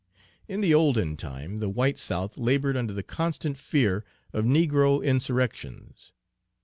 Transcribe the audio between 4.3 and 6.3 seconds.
of negro insurrections.